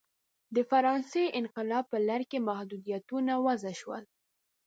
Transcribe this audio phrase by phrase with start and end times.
[0.55, 4.03] د فرانسې انقلاب په لړ کې محدودیتونه وضع شول.